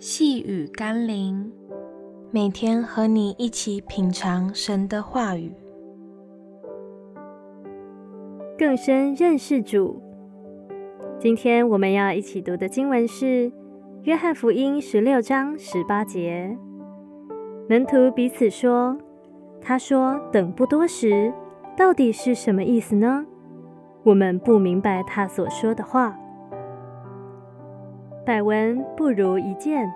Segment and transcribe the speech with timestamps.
[0.00, 1.50] 细雨甘霖，
[2.30, 5.52] 每天和你一起品尝神的话语，
[8.56, 10.00] 更深认识主。
[11.18, 13.50] 今天我们要一起读的经文是
[14.04, 16.56] 《约翰福音》十六章十八节。
[17.68, 18.96] 门徒彼此说
[19.60, 21.32] ：“他说等不多时，
[21.76, 23.26] 到底是什么意思呢？
[24.04, 26.16] 我们不明白他所说的话。”
[28.28, 29.90] 百闻不如一见。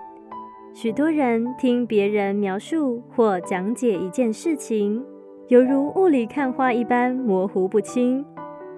[0.73, 5.05] 许多人听别人描述或讲解一件事情，
[5.49, 8.25] 犹如雾里看花一般模糊不清，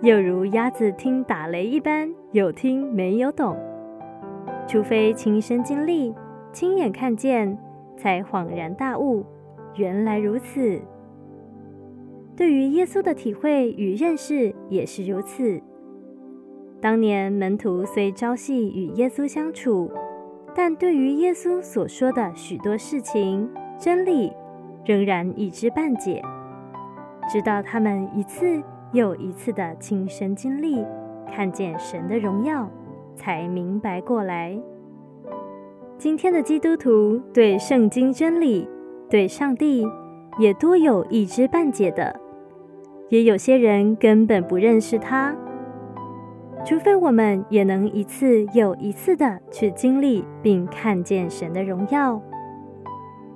[0.01, 3.55] 又如鸭子听打雷一般有听没有懂。
[4.67, 6.13] 除非亲身经历、
[6.51, 7.57] 亲眼看见，
[7.95, 9.25] 才恍然大悟，
[9.77, 10.81] 原来如此。
[12.35, 15.61] 对于耶稣的体会与认识也是如此。
[16.81, 19.89] 当年门徒虽朝夕与耶稣相处，
[20.53, 24.31] 但对于耶稣所说的许多事情、真理，
[24.85, 26.21] 仍然一知半解。
[27.31, 30.85] 直到他们一次又一次的亲身经历，
[31.33, 32.69] 看见神的荣耀，
[33.15, 34.55] 才明白过来。
[35.97, 38.67] 今天的基督徒对圣经真理、
[39.09, 39.87] 对上帝，
[40.37, 42.19] 也多有一知半解的，
[43.09, 45.35] 也有些人根本不认识他。
[46.65, 52.19] 除非我们也能一次又一次的去经历并看见神的荣耀，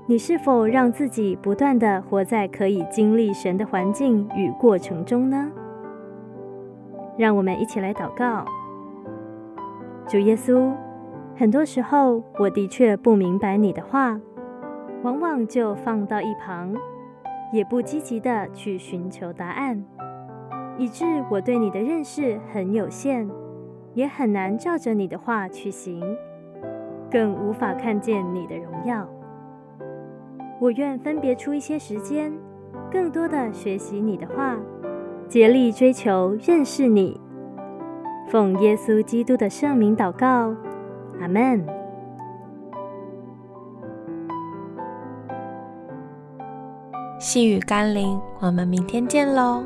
[0.08, 5.52] 你是否让自己不断的活在可以经历神的环境与过程中呢？
[7.20, 8.44] 让我们一起来祷告。
[10.08, 10.74] 主耶稣，
[11.36, 14.20] 很多时候我的确不明白你的话，
[15.04, 16.74] 往往就放到一旁，
[17.54, 19.86] 也不积极的去寻求答案。
[20.80, 23.30] 以致我对你的认识很有限，
[23.94, 26.02] 也很难照着你的话去行，
[27.12, 29.06] 更无法看见你的荣耀。
[30.60, 32.32] 我愿分别出一些时间，
[32.90, 34.58] 更多的学习你的话，
[35.28, 37.20] 竭力追求认识你。
[38.30, 40.56] 奉耶稣基督的圣名祷告，
[41.20, 41.66] 阿门。
[47.20, 49.62] 细雨甘霖，我们明天见喽。